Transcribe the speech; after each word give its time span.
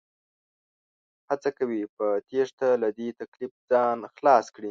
هڅه 1.29 1.49
کوي 1.57 1.81
په 1.95 2.05
تېښته 2.29 2.69
له 2.81 2.89
دې 2.97 3.07
تکليف 3.19 3.53
ځان 3.69 3.97
خلاص 4.15 4.45
کړي 4.55 4.59